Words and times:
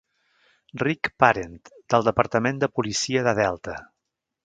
Rick 0.83 1.09
Parent 1.25 1.55
del 1.95 2.09
Departament 2.09 2.65
de 2.65 2.73
policia 2.79 3.27
de 3.29 3.39
Delta. 3.45 3.81